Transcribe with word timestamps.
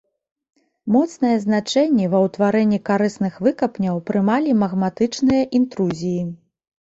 Моцнае 0.93 1.33
значэнне 1.43 2.05
ва 2.13 2.21
ўтварэнні 2.23 2.79
карысных 2.89 3.33
выкапняў 3.47 4.01
прымалі 4.09 4.57
магматычныя 4.65 5.43
інтрузіі. 5.61 6.21